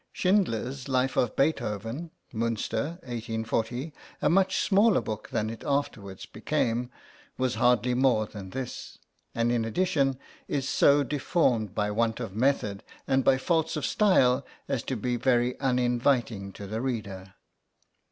Schindler's 0.11 0.87
Life 0.89 1.15
of 1.15 1.35
Beethoven 1.35 2.09
(Münster, 2.33 2.93
1840 3.03 3.93
a 4.23 4.31
much 4.31 4.57
smaller 4.59 4.99
book 4.99 5.29
than 5.29 5.47
it 5.51 5.63
afterwards 5.63 6.25
became) 6.25 6.89
was 7.37 7.53
hardly 7.53 7.93
more 7.93 8.23
{PREFACE.} 8.25 8.33
than 8.33 8.49
this, 8.49 8.97
and 9.35 9.51
in 9.51 9.63
addition 9.63 10.17
is 10.47 10.67
so 10.67 11.03
deformed 11.03 11.75
by 11.75 11.91
want 11.91 12.19
of 12.19 12.35
method 12.35 12.83
and 13.07 13.23
by 13.23 13.37
faults 13.37 13.75
of 13.77 13.85
style 13.85 14.43
as 14.67 14.81
to 14.81 14.95
be 14.97 15.17
very 15.17 15.55
uninviting 15.59 16.51
to 16.53 16.65
the 16.65 16.81
reader. 16.81 17.35